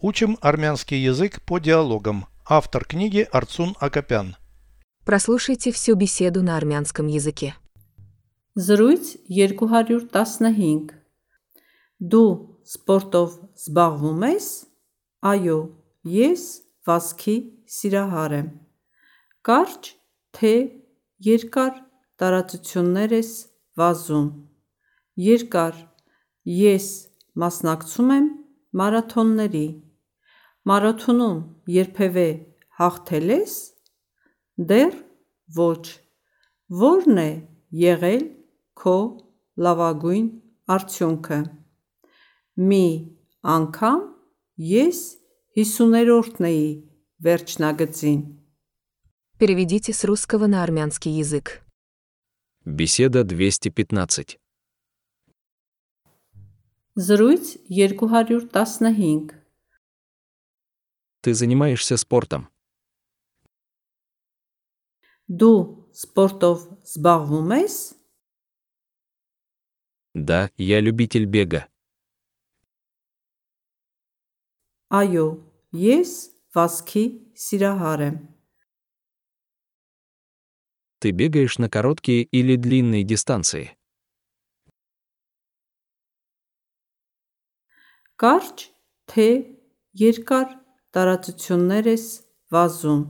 [0.00, 2.26] Учим армянский язык по диалогам.
[2.46, 4.36] Автор книги Арцун Акопян.
[5.04, 7.56] Прослушайте всю беседу на армянском языке.
[8.54, 10.94] Զրույց 215
[11.98, 12.30] Դու
[12.62, 14.46] սպորտով զբաղվում ես?
[15.18, 15.58] Այո,
[16.06, 16.42] ես
[16.86, 17.36] վազքի
[17.66, 18.48] սիրահար եմ։
[19.42, 19.90] Կարճ
[20.38, 20.54] թե
[21.26, 21.74] երկար
[22.22, 23.32] տարածություններ ես
[23.74, 24.28] վազում։
[25.18, 25.74] Երկար
[26.48, 26.84] Ես
[27.34, 28.26] մասնակցում եմ
[28.80, 29.66] մարաթոնների։
[30.69, 31.39] Մարաթոնում
[31.75, 32.27] երբևէ
[32.79, 33.55] հաղթել ես?
[34.69, 34.93] Դեռ
[35.57, 35.83] ոչ։
[36.73, 37.31] Ո՞րն է
[37.83, 38.23] եղել
[38.79, 38.95] քո
[39.65, 40.29] լավագույն
[40.75, 41.39] արդյունքը։
[42.69, 42.85] Մի
[43.55, 43.99] անգամ
[44.71, 45.01] ես
[45.57, 46.65] 50-րդն էի
[47.27, 48.23] վերջնագծին։
[49.37, 51.61] Переведите с русского на армянский язык.
[52.65, 54.39] Беседа 215.
[56.95, 59.36] Զրույց 215
[61.20, 62.48] Ты занимаешься спортом.
[65.26, 67.94] Ду спортов сбагвумес?
[70.14, 71.68] Да, я любитель бега.
[74.88, 78.34] Айо, ес васки сирахарем.
[81.00, 83.76] Ты бегаешь на короткие или длинные дистанции?
[88.16, 88.70] Карч,
[89.06, 89.60] те,
[89.92, 92.05] еркар, տարածություններ ես
[92.53, 93.03] վազում։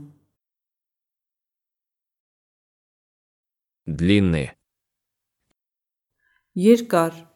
[3.85, 4.55] Длинные.
[6.55, 7.27] Երկար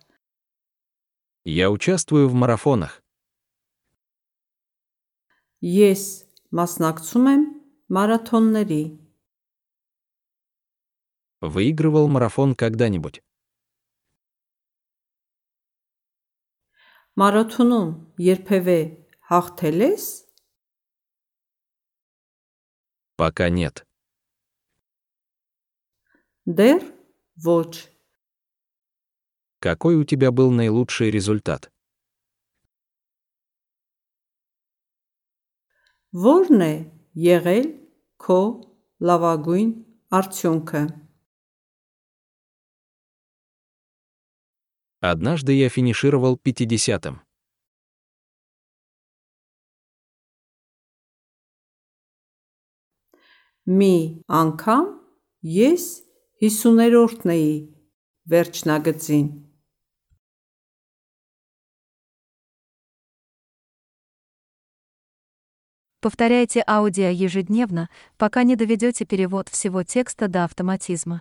[1.43, 3.01] Я участвую в марафонах.
[5.63, 6.01] ես
[6.53, 7.43] մասնակցում եմ
[7.97, 8.83] մարաթոնների։
[11.41, 13.21] Выигрывал марафон когда-нибудь.
[17.17, 17.89] Մարաթոնում
[18.21, 18.79] երբևէ
[19.29, 20.03] հաղթել ես?
[23.15, 23.85] Пока нет.
[26.45, 26.83] Դեռ
[27.35, 27.89] ոչ։
[29.59, 31.71] Какой у тебя был наилучший результат?
[36.13, 36.73] Ո՞րն է
[37.19, 37.67] եղել
[38.23, 38.39] քո
[39.03, 39.71] լավագույն
[40.19, 40.83] արդյունքը։
[44.99, 47.21] Однажды я финишировал 50-м.
[53.67, 54.85] Մի անգամ
[55.55, 55.87] ես
[56.43, 57.51] 50-րդն էի
[58.31, 59.27] վերջնագծին։
[65.99, 71.19] Повторяйте аудио ежедневно, пока не доведете перевод всего текста до автоматизма.